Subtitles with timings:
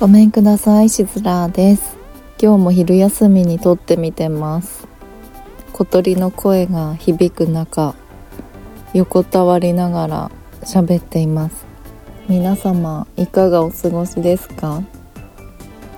[0.00, 1.96] ごめんくださいしずらです。
[2.40, 4.86] 今日も昼休みに撮ってみてます。
[5.72, 7.96] 小鳥の声が響く中
[8.94, 10.30] 横たわりながら
[10.60, 11.66] 喋っています。
[12.28, 14.84] 皆様いかがお過ごしですか？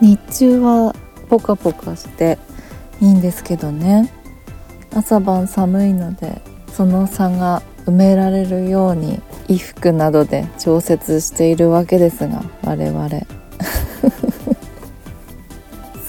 [0.00, 0.94] 日中は
[1.28, 2.38] ポカポカして
[3.02, 4.10] いいんですけどね。
[4.94, 6.40] 朝晩寒いので
[6.72, 13.39] その差が埋められるように衣服などで調節しているわけですが我々。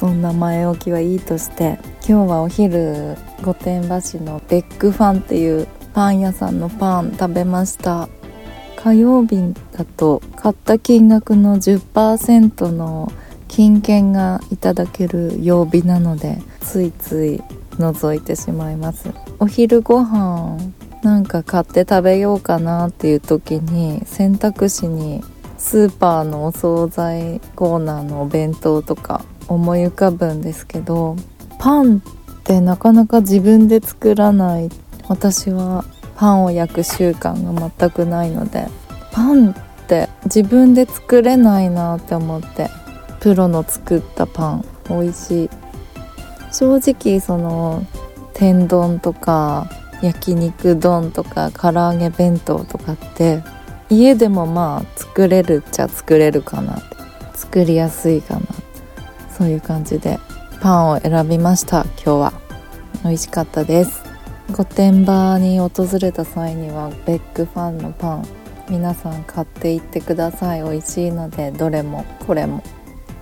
[0.02, 8.10] そんな前置きはいいとして今日はお昼御殿場市のベックファンっていうパン屋さんのパン食べました。
[8.78, 13.12] 火曜日だと買った金額の10%の
[13.48, 17.40] 金券がいただける曜日なのでついつい
[17.78, 19.12] 覗いてしまいます。
[19.38, 20.58] お昼ご飯
[21.04, 25.24] なんか買って食べようかなっていう時に選択肢に
[25.60, 29.24] スーパーのお惣菜コーナーのお弁当とか
[29.54, 31.16] 思い浮かぶんですけど
[31.60, 32.02] パンっ
[32.44, 34.70] てなかなか自分で作らない
[35.08, 35.86] 私は
[36.16, 38.68] パンを焼く習慣が全くないので
[39.12, 39.54] パンっ
[39.88, 42.70] て自分で作れないなって思って
[43.20, 45.50] プロの作ったパン美味しい。
[46.52, 47.86] 正直その
[48.34, 49.70] 天丼とか
[50.02, 53.42] 焼肉丼とか唐揚げ弁当とかって
[53.90, 56.82] 家でもまあ作れるっちゃ作れるかな
[57.34, 58.42] 作りやすいかな。
[59.42, 60.20] そういう感じで
[60.62, 61.82] パンを選びました。
[61.96, 62.34] 今日は。
[63.04, 64.04] 美味しかったです。
[64.56, 68.28] 御殿場に訪れた際にはベックファンのパン
[68.70, 70.62] 皆さん買っていってください。
[70.62, 72.62] 美味しいのでどれもこれも。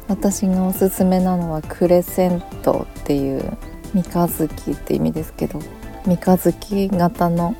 [0.10, 3.58] 私がおすすめなのはクレセントっていう
[3.94, 5.62] 三日月って意味ですけど
[6.06, 7.56] 三日月型の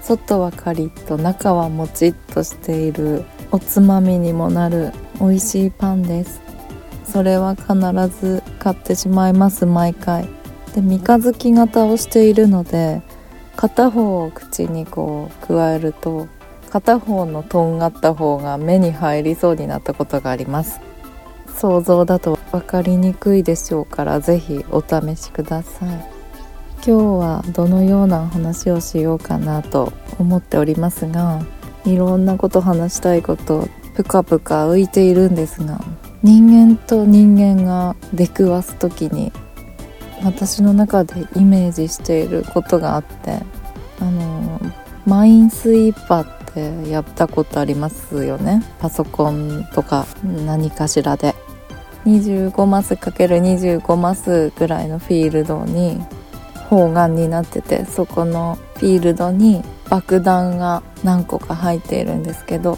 [0.00, 6.51] 外はカリッと中はもちっとしているおつまみにもなる美味しいパンです。
[7.04, 7.74] それは必
[8.20, 10.28] ず買ってしまいます毎回。
[10.74, 13.02] で三日月型をしているので
[13.56, 16.28] 片方を口にこう加えると
[16.70, 20.80] 片方のとんがった方が目に入りそうになったことがあります。
[21.54, 26.22] 想像だと分かりにくいでしょうから是非お試しください。
[26.84, 26.90] 今日
[27.20, 31.40] はどのような話をしようかなと思っておりますが
[31.84, 35.80] いろんなこと話したいことぷかぷか浮いているんですが
[36.22, 39.32] 人間と人間が出くわす時に
[40.22, 43.40] 私の中でイメージしていることがあって
[43.98, 44.60] あの
[45.04, 48.62] マインスイーパーってやったことありますよね。
[48.78, 51.34] パソコンとか何かしらで。
[52.04, 56.00] 25マス ×25 マスぐらいのフィールドに
[56.68, 62.76] 方眼になっててそこのフィールドに爆弾が何個か入っているんですけど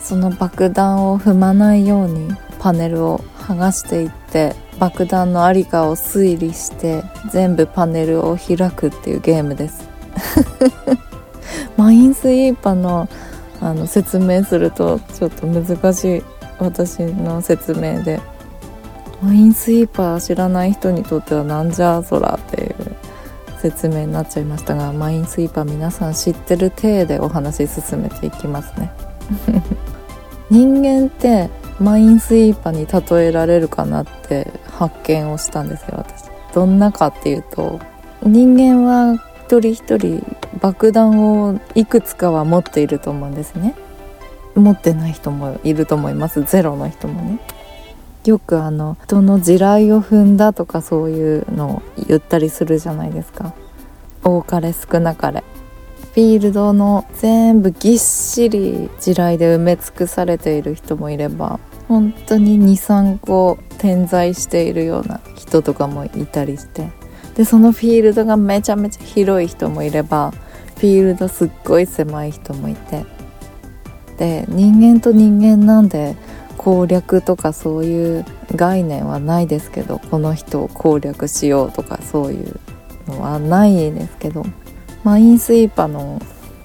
[0.00, 9.88] その爆弾を踏まないようにパネルを剥がしていって爆弾のありかを推理して全部パネルを開くっていうゲームです。
[11.76, 13.08] マインスイーパーの
[13.62, 16.22] あの説明するとちょっと難しい
[16.58, 18.20] 私の説明で。
[19.22, 22.74] マインスイーパー知らない人にとってはなんじゃそらっていう
[23.60, 28.90] 説明になっちゃいましたがマインスイーパー皆さん知ってる体でお話し進めていきますね。
[30.48, 36.30] 人間ってマインスイーパーに例えられるかなって発見をしたんですよ私。
[36.54, 37.80] どんなかっていうと
[38.22, 39.14] 人間は
[39.46, 40.24] 一人一人
[40.60, 43.74] 爆弾をいくつかは持っていると思うんですね。
[44.54, 46.42] 持ってない人もいると思います。
[46.42, 47.38] ゼロの人もね。
[48.26, 53.54] よくあの人の地雷を踏んだとかそういうのを言ったりするじゃないですか。
[54.22, 55.42] 多かれ少なかれ。
[56.12, 66.88] フィールドの全部ぎっしり地雷で埋め尽くされている人もいれば本当に23個点在しているような人とかもいたりして。
[67.34, 70.32] でそのフィールドがめちゃめちゃ広い人もいれば
[70.76, 73.04] フィールドすっごい狭い人もいて。
[74.18, 76.14] で人間と人間なんで
[76.58, 82.60] 攻略とかそういう概念はないですけどこの人を攻略しようとかそういう
[83.08, 84.46] のはないですけど。
[85.02, 86.20] マインスイーパーの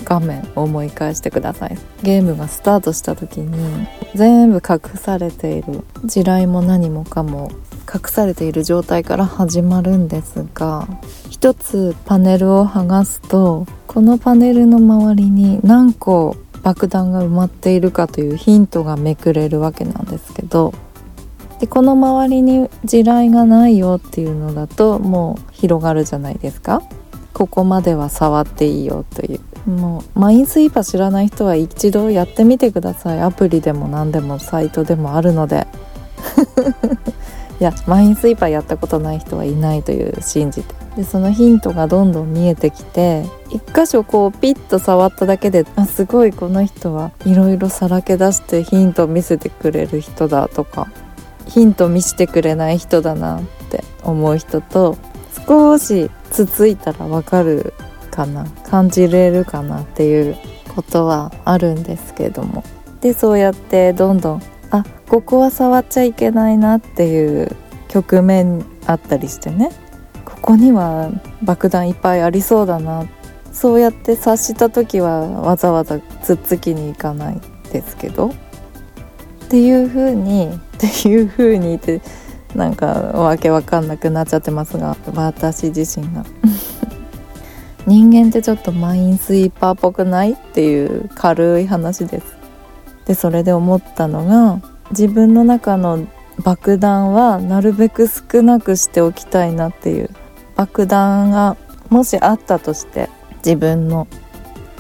[0.06, 1.78] 画面を思い返してください。
[2.04, 7.52] ゲームがスタートした時に全部隠されている地雷も何もかも
[7.94, 10.88] 隠されている状態から始まるんですが
[11.30, 20.74] 一つパネルを剥がすとこのパネルの周りに何個爆弾が埋まっているかというヒントがめくれるわけなんですけど
[21.60, 26.82] でこの周りに地雷がないよっていうのだともう広がるじゃないですか。
[27.34, 29.40] ここまでは触っていいよという。
[29.66, 33.22] もうマインスイーパー知らない人は一度やってみてください。
[33.22, 35.68] アプリでも何でもサイトでもあるので。
[37.60, 40.86] いやマインスイーパーやったことない人はいないという信じて。
[40.96, 50.88] でそのヒントがどんどん見えてきて一箇所こうピッと触っただけであすごいこの人はいろいろさらけ出してヒント見せてくれる人だとか
[51.48, 54.98] ヒント見せてくれない人だなって思う人と
[55.46, 57.74] 少しつついたらわかる
[58.16, 58.46] かな。
[58.70, 60.38] 感じれるかなっていう
[60.74, 62.64] ことはあるんですけども。
[63.02, 64.42] でそうやってどんどん
[64.72, 67.56] あここは触っちゃいけないなっていう
[67.88, 69.72] 局面あったりしてね。
[70.24, 71.12] ここには
[71.44, 73.06] 爆弾いっぱいありそうだな。
[73.52, 77.42] そうやって察した時はわざわざつっつきに行かない
[77.72, 78.30] ですけど。
[78.30, 82.02] っていう風に っていう風にって
[82.56, 86.26] なんかわけわかんなくなっちゃってますが私自身が。
[87.86, 92.38] 人間ってちょっとマインスイーパーっぽくないっていう軽い話です。
[93.06, 94.62] でそれで思ったのが
[94.92, 96.08] 自分の中の
[96.44, 100.10] 爆弾はなるべく少なくしておきたいなっていう。
[100.56, 101.58] 爆弾が
[101.90, 103.10] もしあったとして
[103.46, 104.08] 自分の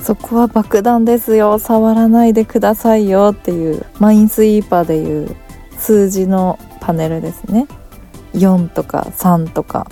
[0.01, 5.35] そこは爆弾ですよ触らないでくださいよっていうマインスイーパーでいう
[5.77, 7.67] 数字のパネルですね。
[8.33, 9.87] 4とか3とか。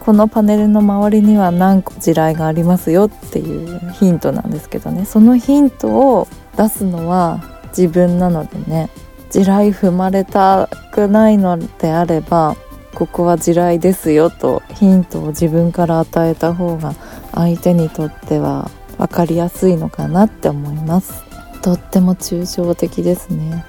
[0.00, 5.04] このパネルの周りには何個地雷がありますよっていうヒントなんですけどね。
[5.04, 6.26] そのヒントを
[6.56, 8.90] 出すのは自分なのでね。
[9.30, 12.56] 地雷踏まれたくないのであれば
[12.94, 16.94] ここは地雷ですよとヒントを自分から与えた方が
[17.32, 18.68] 相手にとっては
[18.98, 21.22] 分かりやすいのかなって思います。
[21.62, 23.64] とっても抽象的ですね。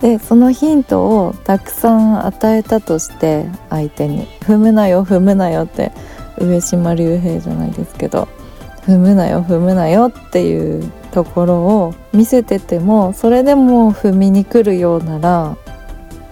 [0.00, 5.92] でそのヒントをたくさん与えたとして相手に「踏むなよ踏むなよ」って
[6.38, 8.26] 上島竜兵じゃないですけど
[8.86, 15.56] 「踏むなよ踏むなよ」っていうところを見せててもそれでも踏みに来るようなら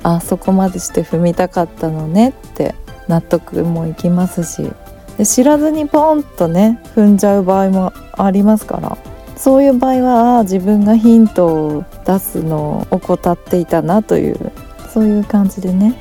[0.03, 2.75] あそこまでして踏みたかったのねって
[3.07, 4.71] 納得もいきますし
[5.19, 8.97] で知らずにポンとね踏んじゃう場合もありますから。
[9.39, 14.53] そういう場合は自分がヒントを出すのを怠っていたなという
[14.93, 15.95] そういう感じでね。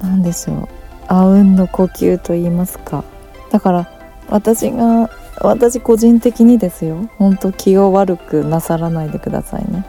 [0.00, 0.68] 何でしょう。
[1.06, 3.04] あうんの呼吸と言いますか。
[3.50, 3.88] だから
[4.28, 7.10] 私が私個人的にですよ。
[7.18, 9.84] 本当気を悪くなさらないでくださいね。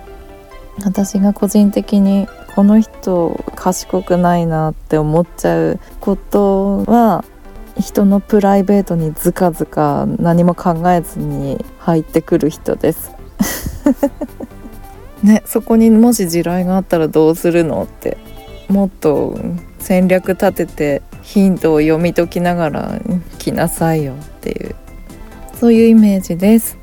[0.84, 7.24] 私が個人的にこの人賢くないなって思っちゃうことは
[7.80, 13.12] 人のプライベートにずかずか何も考えずに入ってくる人です。
[15.24, 18.18] ねそこにもし地雷があったらどうするのって
[18.70, 19.38] もっと
[19.80, 23.02] 戦略立ててヒントを読み解きながら
[23.40, 24.76] 来なさいよっていう。
[25.60, 26.78] そういうイメージです。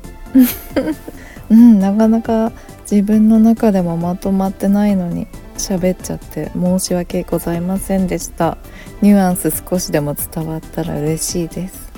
[1.49, 2.51] うんなかなか
[2.89, 5.27] 自分の中でもまとまってないのに。
[5.57, 8.57] 喋っちゃって申し訳ございませんでした。
[9.01, 11.91] ニュアンス少しでも伝わったら嬉しいです。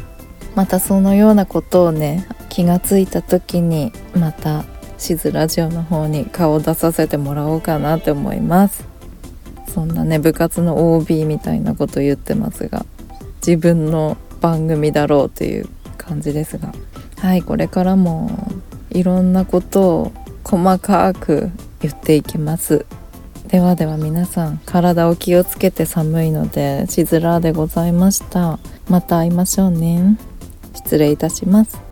[0.55, 4.63] またそのようなことをね気がついた時にまた
[4.97, 8.85] しずラジオの方に顔を出させてもらおうかなって思います。
[9.67, 12.85] そんなね部活の OB みたいなこと言ってますが
[13.45, 15.67] 自分の番組だろうという
[15.97, 16.73] 感じですが。
[17.17, 18.51] はいこれからも
[18.91, 20.11] いろんなことを
[20.43, 21.49] 細かく
[21.81, 22.85] 言っていきます。
[23.55, 28.59] ではでは皆さん体を気をつけて寒いのでしずらでございました。
[28.89, 30.17] また会いましょうね。
[30.73, 31.84] 失礼いたします。